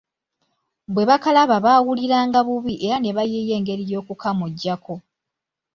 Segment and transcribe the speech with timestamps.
[0.93, 4.95] Bwe bakalaba baawulira nga bubi era ne bayiiya engeri y'okukamujjako.